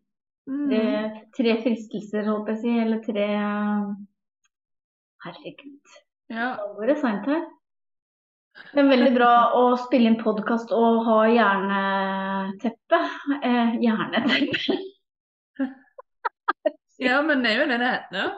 Mm. 0.45 0.69
tre 1.33 1.55
fristelser, 1.63 2.27
holdt 2.29 2.51
jeg 2.51 2.59
å 2.59 2.61
si. 2.61 2.73
Eller 2.83 2.99
tre 3.01 3.29
Herregud. 5.25 5.81
ja. 6.29 6.55
Går 6.77 6.87
det 6.87 6.97
seint 7.01 7.29
her. 7.29 7.45
Det 8.71 8.83
er 8.83 8.91
veldig 8.91 9.13
bra 9.17 9.31
å 9.59 9.63
spille 9.83 10.11
inn 10.13 10.19
podkast 10.21 10.71
og 10.75 11.01
ha 11.09 11.21
hjerneteppe. 11.33 13.01
Eh, 13.43 13.79
hjerneteppe. 13.83 14.81
Ja, 17.03 17.17
men 17.27 17.41
det 17.43 17.51
er 17.51 17.59
jo 17.59 17.65
det 17.67 17.77
det 17.83 17.89
heter. 17.91 18.29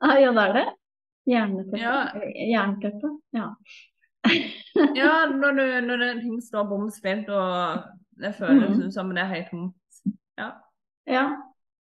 Ah, 0.00 0.14
ja, 0.16 0.30
det 0.32 0.44
er 0.46 0.54
det. 0.56 0.62
Hjerneteppe. 1.28 1.80
Ja. 1.82 1.96
Eh, 2.16 2.48
Jernteppe. 2.48 3.10
Ja. 3.36 3.50
Ja, 4.96 5.26
når, 5.26 5.52
du, 5.52 5.64
når 5.84 5.96
det, 6.00 6.08
ting 6.22 6.40
står 6.40 6.64
bom 6.70 6.86
spilt 6.94 7.28
og 7.34 7.82
det 8.20 8.30
føles 8.38 8.78
mm. 8.78 8.90
som 8.94 9.10
det 9.12 9.20
er 9.24 9.32
helt 9.34 9.50
tomt. 9.50 9.98
Ja. 10.38 10.46
ja. 11.10 11.24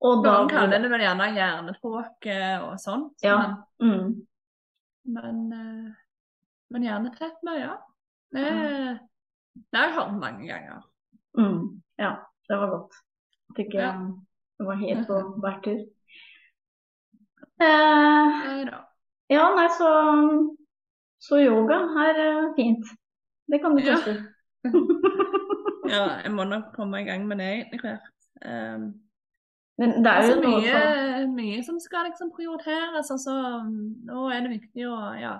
Og 0.04 0.24
da 0.26 0.34
Noen 0.40 0.52
kaller 0.52 0.84
det 0.84 0.90
vel 0.92 1.04
gjerne 1.04 1.28
hjernetråke 1.36 2.40
og 2.66 2.74
sånt. 2.82 3.14
Ja. 3.24 3.38
Men, 3.80 3.94
mm. 3.94 4.10
Men, 5.14 6.84
gjerne 6.84 7.12
men 7.14 7.38
meg, 7.48 7.62
ja. 7.62 7.76
Det, 8.36 8.46
det 9.56 9.80
har 9.80 9.88
jeg 9.88 9.96
hørt 9.98 10.18
mange 10.22 10.48
ganger. 10.48 10.84
Mm. 11.38 11.82
Ja, 12.00 12.16
det 12.50 12.60
var 12.62 12.74
godt. 12.76 13.00
Fikk 13.58 13.74
jeg 13.74 13.88
Ja. 13.88 13.94
Det 14.60 14.68
var 14.68 14.76
helt 14.76 15.08
på 15.08 15.18
hver 15.42 15.60
tur. 15.64 15.80
Eh, 17.64 18.68
ja, 19.30 19.46
nei, 19.56 19.68
så, 19.76 19.92
så 21.24 21.40
yoga 21.40 21.80
er 22.06 22.20
eh, 22.26 22.50
fint. 22.58 22.92
Det 23.48 23.62
kan 23.64 23.78
du 23.78 23.84
Ja. 23.84 23.98
Ja, 25.90 26.04
jeg 26.24 26.32
må 26.36 26.44
nok 26.46 26.74
komme 26.76 27.02
i 27.02 27.06
gang 27.08 27.24
med 27.28 27.40
det 27.42 27.50
etter 27.64 27.82
hvert. 27.82 28.10
Um, 28.46 28.84
Men 29.80 29.96
det 30.04 30.12
er 30.12 30.26
jo 30.28 30.34
altså, 30.34 30.50
mye, 30.50 30.80
som 31.24 31.36
mye 31.38 31.64
som 31.64 31.80
skal 31.80 32.10
liksom 32.10 32.34
prioriteres. 32.36 33.12
Altså, 33.16 33.36
nå 34.10 34.28
er 34.34 34.44
det 34.44 34.58
viktig 34.58 34.88
å 34.90 34.98
ja, 35.16 35.38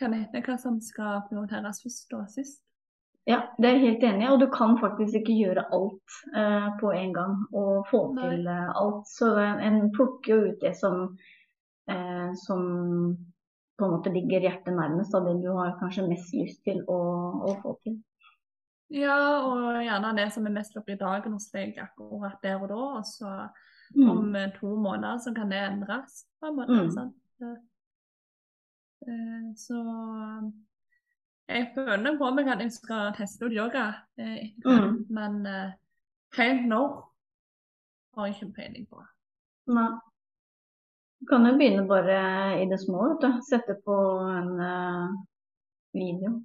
hva 0.00 0.10
hete 0.14 0.40
hva 0.46 0.56
som 0.60 0.80
skal 0.84 1.22
prioriteres 1.28 1.82
først 1.84 2.16
og 2.16 2.28
sist. 2.32 2.62
Ja, 3.28 3.42
det 3.60 3.68
er 3.68 3.76
jeg 3.76 3.84
helt 3.84 4.04
enig 4.08 4.24
i. 4.24 4.30
Og 4.32 4.40
du 4.40 4.46
kan 4.52 4.78
faktisk 4.80 5.20
ikke 5.20 5.36
gjøre 5.36 5.66
alt 5.76 6.14
eh, 6.32 6.68
på 6.80 6.92
en 6.96 7.12
gang 7.14 7.36
og 7.52 7.84
få 7.90 8.06
Nei. 8.14 8.30
til 8.30 8.48
eh, 8.48 8.70
alt. 8.80 9.04
Så 9.12 9.34
en, 9.36 9.60
en 9.68 9.90
plukker 9.94 10.32
jo 10.32 10.38
ut 10.48 10.64
det 10.64 10.72
som, 10.80 11.02
eh, 11.92 12.30
som 12.46 12.62
på 13.76 13.86
en 13.86 13.94
måte 13.98 14.12
ligger 14.14 14.48
hjertet 14.48 14.72
nærmest, 14.76 15.14
av 15.14 15.28
det 15.28 15.36
du 15.44 15.50
har 15.56 15.76
kanskje 15.80 16.08
mest 16.08 16.32
lyst 16.36 16.64
til 16.64 16.80
å, 16.88 17.00
å 17.44 17.58
få 17.60 17.76
til. 17.84 18.00
Ja, 18.90 19.16
og 19.46 19.82
gjerne 19.84 20.16
det 20.16 20.32
som 20.34 20.46
er 20.46 20.54
mest 20.54 20.76
oppe 20.76 20.92
i 20.92 20.98
dagen 20.98 21.32
hos 21.36 21.50
deg 21.54 21.76
akkurat 21.78 22.40
der 22.42 22.58
og 22.62 22.68
da. 22.72 22.80
Og 23.00 23.04
så 23.06 23.48
Mm. 23.94 24.08
om 24.10 24.36
eh, 24.36 24.52
to 24.60 24.76
måneder 24.78 25.18
så 25.18 25.32
kan 25.34 25.50
det 25.50 25.58
endres, 25.58 26.24
på 26.40 26.46
en 26.46 26.56
måte. 26.56 26.76
Mm. 26.84 26.90
sant? 26.94 27.16
Eh, 29.02 29.54
Så 29.56 29.80
jeg 31.48 31.72
føler 31.74 32.18
på 32.18 32.30
meg 32.34 32.48
at 32.48 32.60
jeg 32.62 32.72
skal 32.72 33.12
teste 33.16 33.46
ut 33.46 33.52
yoga 33.52 33.88
eh, 34.18 34.52
Mm. 34.64 35.06
men 35.10 35.46
eh, 35.46 35.72
helt 36.38 36.68
nå 36.68 36.82
har 38.14 38.26
jeg 38.26 38.34
ikke 38.36 38.52
peiling 38.54 38.86
på. 38.86 39.02
Nei. 39.74 39.88
Du 41.20 41.26
kan 41.26 41.46
jo 41.46 41.56
begynne 41.58 41.88
bare 41.88 42.62
i 42.62 42.66
det 42.70 42.78
små, 42.80 43.08
vet 43.08 43.20
du. 43.20 43.40
Sette 43.42 43.74
på 43.84 43.96
en 44.38 44.54
uh, 44.60 45.10
video. 45.92 46.42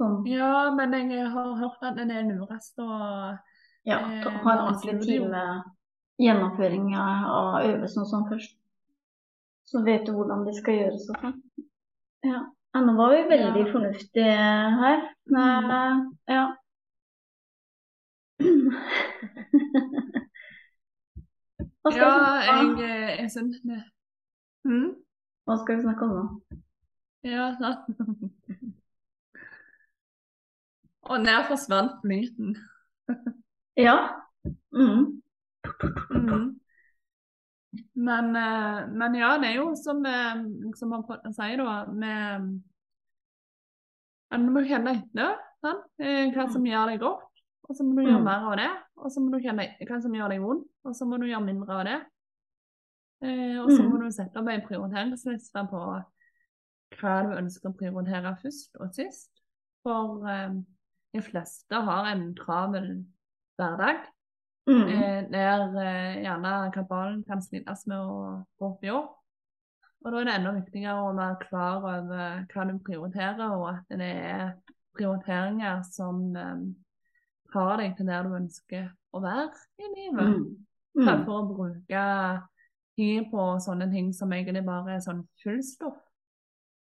Sånn, 0.00 0.24
Ja, 0.26 0.70
men 0.74 0.92
jeg 1.10 1.28
har 1.30 1.54
hørt 1.60 1.82
at 1.86 1.96
det 1.96 2.10
er 2.10 2.24
lurest 2.26 2.78
å 2.82 2.88
ja, 3.86 3.98
eh, 4.00 4.24
ha 4.26 4.52
en 4.52 4.64
ordentlig 4.66 4.96
time 5.04 5.42
gjennomføring 6.18 6.88
av 6.98 7.60
øvelsen 7.62 8.02
og 8.02 8.08
sånn 8.10 8.26
først. 8.30 8.56
Så 9.70 9.82
vet 9.86 10.04
du 10.06 10.12
hvordan 10.16 10.44
det 10.46 10.54
skal 10.58 10.74
gjøres 10.80 11.06
og 11.10 11.16
sånn. 11.22 11.38
Ja. 12.24 12.40
ja, 12.74 12.80
nå 12.84 12.94
var 12.98 13.14
vi 13.14 13.22
veldig 13.30 13.64
Ja. 13.66 13.72
fornuftige 13.72 14.36
her. 14.82 15.08
Men, 15.30 15.70
eh, 15.70 16.34
ja. 16.34 16.44
Hva 21.84 21.90
skal, 21.92 22.00
Ja, 22.00 22.08
vi 22.08 22.20
snakke 22.44 22.60
om? 22.64 22.78
jeg, 22.80 22.90
er 22.90 23.20
jeg 23.22 23.30
syns 23.30 23.58
det. 23.62 23.80
Mm? 24.64 24.88
Hva 25.46 25.56
skal 25.60 25.76
vi 25.76 25.82
snakke 25.84 26.02
om 26.08 26.14
nå? 26.16 26.24
Ja, 27.24 27.50
sant. 27.60 27.80
Og 31.10 31.24
der 31.26 31.44
forsvant 31.48 32.04
myten. 32.08 32.54
Ja. 33.76 33.96
Mm. 34.72 35.20
Mm. 36.10 36.60
Men, 37.94 38.36
eh, 38.36 38.80
men 38.94 39.14
ja, 39.18 39.32
det 39.42 39.48
er 39.50 39.56
jo 39.58 39.74
som 39.76 40.02
som 40.78 40.92
har 40.94 41.02
fått 41.08 41.24
å 41.26 41.32
si, 41.34 41.56
da, 41.58 41.84
med 41.90 42.62
Du 44.34 44.50
må 44.50 44.62
kjenne 44.66 44.96
etter 44.98 45.36
sånn? 45.62 45.80
Eh, 46.02 46.32
hva 46.34 46.48
som 46.50 46.64
gjør 46.66 46.90
deg 46.90 47.00
godt, 47.00 47.28
og 47.68 47.76
så 47.76 47.84
må 47.86 47.94
du 47.96 48.02
gjøre 48.08 48.18
Mm. 48.18 48.24
mer 48.24 48.48
av 48.50 48.56
det. 48.58 48.70
Og 48.96 49.10
så 49.12 49.20
må 49.22 49.30
du 49.30 49.38
kjenne 49.44 49.62
etter 49.64 49.86
hva 49.86 50.00
som 50.02 50.12
gjør 50.12 50.28
deg 50.28 50.40
vondt, 50.42 50.66
og 50.84 50.94
så 50.96 51.06
må 51.06 51.18
du 51.20 51.26
gjøre 51.26 51.44
mindre 51.44 51.72
av 51.78 51.84
det. 51.84 52.00
Eh, 53.22 53.56
og 53.62 53.70
så 53.70 53.82
Mm. 53.82 53.90
må 53.90 53.98
du 54.02 54.10
sette 54.10 54.36
opp 54.36 54.48
en 54.48 54.60
prioriteringsliste 54.66 55.68
på 55.70 55.80
hva 57.00 57.14
du 57.22 57.36
ønsker 57.38 57.70
å 57.70 57.76
prioritere 57.78 58.36
først 58.42 58.76
og 58.80 58.92
sist. 58.94 59.30
For 59.82 60.26
eh, 60.28 60.50
de 61.14 61.22
fleste 61.22 61.80
har 61.86 62.10
en 62.10 62.28
travel 62.38 62.88
hverdag. 63.58 64.04
Mm. 64.66 64.88
Eh, 64.88 65.20
der 65.30 65.76
eh, 65.80 66.22
gjerne 66.24 66.54
kabalen 66.74 67.20
kan 67.28 67.42
slites 67.44 67.84
med 67.86 68.00
å 68.00 68.16
gå 68.58 68.70
opp 68.70 68.86
i 68.86 68.92
år. 68.92 69.10
Og 70.04 70.12
da 70.12 70.20
er 70.20 70.28
det 70.28 70.36
enda 70.38 70.54
viktigere 70.58 71.04
å 71.04 71.12
være 71.16 71.40
klar 71.46 71.76
over 71.78 72.46
hva 72.50 72.64
du 72.68 72.74
prioriterer, 72.84 73.54
og 73.56 73.68
at 73.70 73.94
det 74.00 74.10
er 74.10 74.48
prioriteringer 74.96 75.84
som 75.86 76.24
eh, 76.36 76.64
tar 77.52 77.76
deg 77.80 77.94
til 77.98 78.10
der 78.10 78.26
du 78.26 78.34
ønsker 78.40 78.88
å 79.14 79.22
være 79.22 79.52
i 79.80 79.92
livet. 79.94 80.34
Mm. 80.34 80.48
Mm. 80.94 81.06
For 81.26 81.36
å 81.36 81.46
bruke 81.50 82.02
tid 82.94 83.30
på 83.30 83.46
sånne 83.62 83.88
ting 83.90 84.12
som 84.14 84.32
egentlig 84.34 84.64
bare 84.66 84.96
er 84.96 85.04
sånn 85.04 85.24
fullstoff. 85.42 85.98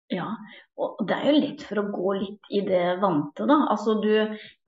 Ja, 0.10 0.26
og 0.82 1.04
det 1.06 1.16
er 1.20 1.26
jo 1.30 1.40
lett 1.40 1.62
for 1.70 1.82
å 1.84 1.90
gå 1.94 2.14
litt 2.18 2.48
i 2.50 2.64
det 2.66 2.98
vante, 3.02 3.46
da. 3.46 3.60
Altså 3.70 3.94
du 4.02 4.10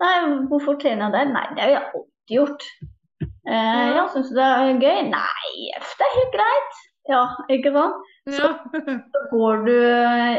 Nei, 0.04 0.14
hvorfor 0.52 0.78
trener 0.82 1.08
jeg 1.08 1.16
der? 1.16 1.32
Nei, 1.34 1.46
det 1.56 1.64
har 1.64 1.72
jeg 1.74 1.84
alltid 1.88 2.36
gjort. 2.38 2.66
Eh, 3.50 3.88
ja, 3.98 4.04
syns 4.14 4.30
du 4.30 4.36
det 4.38 4.46
er 4.46 4.80
gøy? 4.84 5.00
Nei, 5.10 5.52
det 5.98 6.06
er 6.08 6.16
helt 6.20 6.36
greit. 6.38 6.80
Ja, 7.10 7.22
ikke 7.50 7.72
sant? 7.74 8.04
Ja. 8.30 8.52
Så 9.16 9.22
går 9.32 9.64
du 9.66 9.74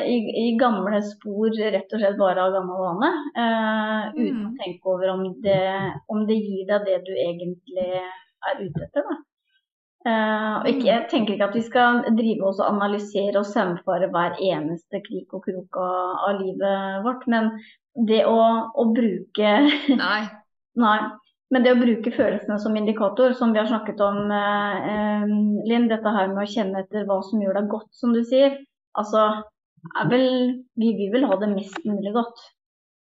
i, 0.07 0.17
i 0.45 0.45
gamle 0.61 1.01
spor 1.03 1.51
rett 1.59 1.91
og 1.91 1.99
slett 2.05 2.21
bare 2.21 2.45
av 2.47 2.55
gammel 2.55 2.79
vane. 2.85 3.11
Eh, 3.35 4.05
uten 4.15 4.39
å 4.47 4.53
Mm. 4.53 4.57
tenke 4.63 4.87
over 4.95 5.11
om 5.17 5.25
det, 5.43 5.59
om 6.09 6.23
det 6.31 6.39
gir 6.39 6.63
deg 6.71 6.87
det 6.87 7.01
du 7.09 7.13
egentlig 7.19 7.89
er 7.99 8.63
ute 8.63 8.87
etter. 8.87 9.03
Da. 9.11 9.19
Og 10.03 10.67
ikke, 10.67 10.87
jeg 10.89 11.07
tenker 11.11 11.37
ikke 11.37 11.47
at 11.47 11.55
vi 11.55 11.63
skal 11.63 12.01
drive 12.19 12.49
oss 12.49 12.59
og 12.59 12.73
analysere 12.73 13.39
og 13.39 13.47
sømfare 13.47 14.09
hver 14.11 14.35
eneste 14.43 14.99
krik 15.05 15.31
og 15.37 15.45
krok 15.45 15.79
av, 15.79 16.17
av 16.27 16.41
livet 16.41 17.05
vårt, 17.05 17.29
men 17.31 17.53
det 18.09 18.25
å, 18.27 18.39
å 18.75 18.87
bruke 18.95 19.53
Nei. 20.03 20.23
Nei. 20.81 20.99
Men 21.53 21.67
det 21.67 21.75
å 21.75 21.81
bruke 21.81 22.13
følelsene 22.15 22.57
som 22.63 22.77
indikator, 22.81 23.35
som 23.37 23.51
vi 23.53 23.61
har 23.61 23.69
snakket 23.69 23.99
om, 24.01 24.31
eh, 24.33 24.87
eh, 24.93 25.33
Linn, 25.69 25.89
dette 25.91 26.15
her 26.15 26.31
med 26.33 26.47
å 26.47 26.49
kjenne 26.49 26.81
etter 26.81 27.05
hva 27.09 27.19
som 27.27 27.43
gjør 27.45 27.59
deg 27.61 27.69
godt, 27.75 27.91
som 27.93 28.15
du 28.17 28.23
sier. 28.25 28.57
Altså, 28.97 29.27
vel, 30.09 30.25
vi 30.81 30.95
vil 30.97 31.13
vel 31.13 31.29
ha 31.29 31.37
det 31.43 31.51
mest 31.53 31.77
mulig 31.85 32.15
godt 32.17 32.41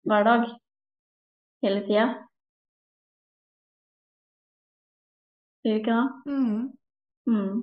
hver 0.06 0.28
dag. 0.28 0.46
Hele 1.66 1.82
tida. 1.88 2.06
Gjør 5.66 5.74
vi 5.74 5.80
ikke 5.82 5.98
det? 5.98 6.30
Mm. 6.30 6.77
Mm. 7.28 7.60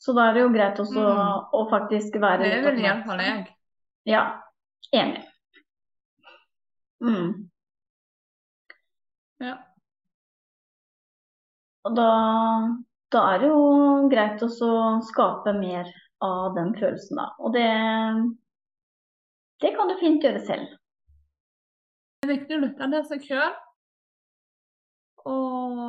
Så 0.00 0.12
da 0.16 0.28
er 0.28 0.34
det 0.36 0.42
jo 0.44 0.52
greit 0.52 0.80
også 0.80 1.00
Mm. 1.00 1.50
å 1.56 1.60
faktisk 1.70 2.16
være 2.20 2.44
Det 2.50 2.62
vel 2.64 2.80
iallfall 2.82 3.20
jeg. 3.24 3.44
Ja, 4.08 4.22
enig. 4.92 5.22
Mm. 7.04 7.50
Ja. 9.40 9.54
Og 11.84 11.96
da, 11.96 12.08
da 13.12 13.24
er 13.34 13.42
det 13.42 13.48
jo 13.48 14.08
greit 14.12 14.44
også 14.44 14.68
å 14.68 15.02
skape 15.04 15.52
mer 15.56 15.88
av 16.24 16.54
den 16.56 16.72
følelsen, 16.78 17.18
da. 17.20 17.26
Og 17.44 17.52
det, 17.52 17.68
det 19.60 19.74
kan 19.76 19.88
du 19.92 19.98
fint 20.00 20.24
gjøre 20.24 20.40
selv. 20.46 20.72
Det 22.22 22.30
er 22.30 22.36
viktig 22.38 22.56
å 22.56 22.62
lytte 22.62 22.88
til 22.94 23.04
seg 23.10 23.26
sjøl. 23.28 23.54
Og 25.28 25.80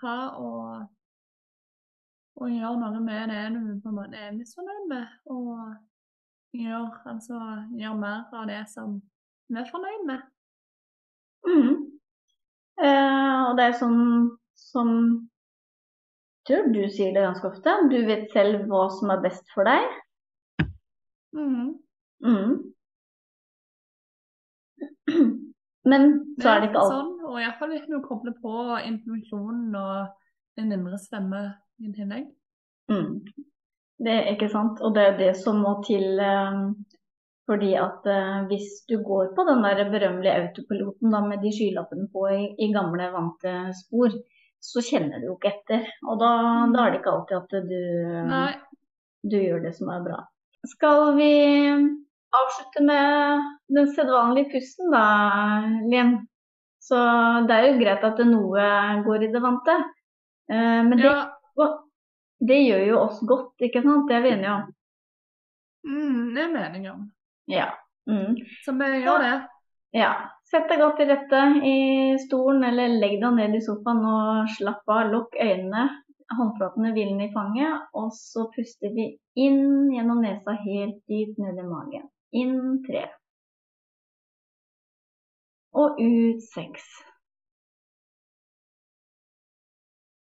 ta 0.00 0.16
og, 0.38 0.86
og 2.36 2.52
gjøre 2.52 2.78
noe 2.80 3.00
med 3.00 3.30
det 3.32 3.42
du 3.54 3.60
på 3.82 3.90
en 3.90 3.98
måte 3.98 4.20
er 4.20 4.34
misfornøyd 4.36 4.88
med. 4.90 5.06
Og 5.32 5.52
gjøre 6.56 6.90
altså, 7.12 7.40
gjør 7.78 7.94
mer 8.00 8.24
av 8.36 8.48
det 8.50 8.62
som 8.72 8.98
vi 9.48 9.60
er 9.60 9.70
fornøyd 9.70 10.02
med. 10.08 10.24
Mm. 11.46 11.72
Eh, 12.82 13.38
og 13.46 13.56
det 13.56 13.64
er 13.64 13.80
sånn 13.80 14.02
som 14.58 14.90
tror 16.46 16.68
du 16.74 16.82
sier 16.92 17.14
det 17.14 17.24
ganske 17.24 17.48
ofte. 17.48 17.74
Du 17.90 17.98
vet 18.08 18.28
selv 18.34 18.66
hva 18.70 18.86
som 18.94 19.12
er 19.14 19.22
best 19.24 19.46
for 19.54 19.68
deg. 19.68 19.86
Mm. 21.36 21.72
Mm. 22.24 22.54
Men 25.90 26.06
så 26.42 26.52
er 26.52 26.60
det 26.60 26.70
ikke 26.70 26.82
alt. 26.82 26.92
sånn, 26.92 27.12
og 27.28 27.40
iallfall 27.40 27.72
hvis 27.72 27.88
du 27.90 27.98
kobler 28.04 28.34
på 28.42 28.54
intuisjonen 28.82 29.74
og 29.78 30.25
den 30.56 30.72
indre 30.72 30.98
stemme 31.00 31.42
i 31.78 31.92
tillegg. 31.92 32.30
mm. 32.92 33.12
Det 33.96 34.12
er 34.12 34.26
ikke 34.34 34.50
sant. 34.52 34.80
Og 34.84 34.92
det 34.92 35.02
er 35.06 35.14
det 35.16 35.32
som 35.40 35.62
må 35.64 35.78
til. 35.86 36.18
eh, 36.20 36.60
fordi 37.46 37.74
at 37.78 38.06
eh, 38.10 38.46
hvis 38.50 38.70
du 38.90 38.96
går 39.06 39.30
på 39.36 39.44
den 39.46 39.62
der 39.62 39.84
berømmelige 39.90 40.34
autopiloten 40.40 41.12
da, 41.14 41.20
med 41.22 41.44
de 41.44 41.52
skylappene 41.54 42.08
på 42.12 42.26
i, 42.34 42.40
i 42.58 42.72
gamle, 42.74 43.06
vante 43.14 43.52
spor, 43.84 44.14
så 44.62 44.82
kjenner 44.82 45.22
du 45.22 45.28
jo 45.28 45.36
ikke 45.36 45.52
etter. 45.52 45.86
Og 46.08 46.18
da, 46.22 46.30
da 46.74 46.82
er 46.82 46.90
det 46.90 47.00
ikke 47.00 47.12
alltid 47.12 47.36
at 47.38 47.68
du, 47.70 47.82
du 49.30 49.36
gjør 49.38 49.62
det 49.62 49.76
som 49.76 49.92
er 49.94 50.02
bra. 50.08 50.24
Skal 50.66 51.12
vi 51.20 51.32
avslutte 52.34 52.82
med 52.82 53.44
den 53.76 53.92
sedvanlige 53.94 54.50
pusten 54.56 54.90
da, 54.90 55.04
Lien? 55.86 56.16
Så 56.82 56.98
det 57.46 57.54
er 57.54 57.68
jo 57.68 57.78
greit 57.78 58.04
at 58.06 58.24
noe 58.26 58.66
går 59.06 59.26
i 59.26 59.30
det 59.30 59.42
vante. 59.42 59.76
Eh, 60.52 60.82
men 60.88 60.96
det, 60.98 61.10
Ja, 61.56 61.66
det 62.46 62.60
gjør 62.62 62.86
jo 62.86 62.96
oss 63.00 63.20
godt, 63.26 63.54
ikke 63.64 63.82
sant? 63.82 64.08
Det 64.08 64.16
er 64.18 64.24
vi 64.24 64.32
enige 64.34 64.52
om. 64.52 64.64
mm, 65.86 66.34
det 66.34 66.42
er 66.42 66.52
meningen. 66.52 67.04
Ja. 67.48 67.68
Mm. 68.06 68.36
Så 68.64 68.72
vi 68.72 68.90
gjør 69.02 69.22
det. 69.24 69.36
ja. 69.92 70.14
Sett 70.46 70.68
deg 70.70 70.78
godt 70.78 71.00
til 71.00 71.08
rette 71.10 71.38
i 71.66 71.78
stolen, 72.22 72.62
eller 72.68 72.92
legg 73.00 73.16
deg 73.22 73.32
ned 73.34 73.56
i 73.58 73.60
sofaen 73.64 74.04
og 74.06 74.50
slapp 74.54 74.86
av. 74.86 75.08
Lukk 75.10 75.34
øynene, 75.42 75.88
håndflatene 76.38 76.92
hvilende 76.94 77.26
i 77.26 77.32
fanget, 77.34 77.88
og 77.98 78.12
så 78.14 78.44
puster 78.54 78.92
vi 78.94 79.08
inn 79.34 79.90
gjennom 79.90 80.22
nesa 80.22 80.54
helt 80.62 81.00
dypt 81.10 81.40
ned 81.42 81.58
i 81.58 81.66
magen. 81.66 82.06
Inn 82.38 82.78
tre. 82.86 83.08
Og 85.74 85.98
ut 85.98 86.46
seks. 86.54 86.86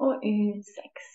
Og 0.00 0.22
ut 0.24 0.64
seks. 0.64 1.08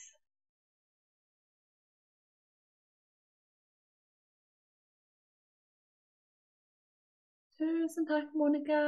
Tusen 7.58 8.06
takk, 8.06 8.34
Monica. 8.36 8.82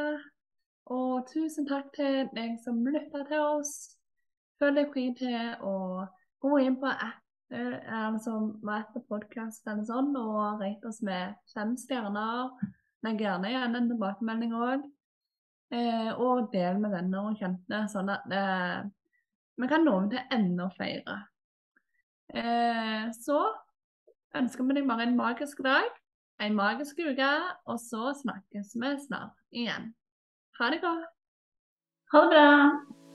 Og 0.93 1.27
tusen 1.31 1.65
takk 1.67 1.87
til 1.95 2.27
deg 2.35 2.59
som 2.63 2.83
lytta 2.85 3.23
til 3.29 3.41
oss. 3.41 3.71
Følg 4.61 4.77
deg 4.79 4.91
fri 4.93 5.05
til 5.17 5.63
å 5.65 6.05
gå 6.43 6.51
inn 6.61 6.77
på 6.81 6.91
app, 6.91 7.23
som 8.21 8.51
Apple 8.69 9.01
Podcast 9.09 9.65
eller 9.67 9.87
sånn, 9.87 10.11
og 10.19 10.61
rate 10.61 10.91
oss 10.91 11.01
med 11.05 11.35
fem 11.53 11.73
stjerner. 11.79 12.53
Men 13.05 13.17
gjerne 13.21 13.49
igjen 13.49 13.79
en 13.79 13.89
tilbakemelding 13.91 14.53
òg. 14.57 14.85
Eh, 15.73 16.11
og 16.13 16.47
del 16.53 16.77
med 16.79 16.93
venner 16.95 17.31
og 17.31 17.41
kjente, 17.41 17.81
sånn 17.91 18.11
at 18.13 18.29
eh, 18.31 18.85
vi 19.57 19.69
kan 19.69 19.85
nå 19.85 19.95
til 20.11 20.19
enda 20.33 20.67
flere. 20.75 21.17
Eh, 22.33 23.07
så 23.17 23.39
ønsker 24.37 24.67
vi 24.67 24.77
deg 24.77 24.89
bare 24.89 25.07
en 25.07 25.17
magisk 25.17 25.63
dag, 25.65 25.89
en 26.43 26.55
magisk 26.57 26.99
uke, 27.01 27.31
og 27.65 27.79
så 27.81 28.13
snakkes 28.21 28.75
vi 28.75 28.93
snart 29.07 29.35
igjen. 29.51 29.91
Ha 30.59 30.71
det 30.73 30.81
godt. 30.85 31.11
Ha 32.13 32.23
det 32.23 32.31
bra. 32.35 33.06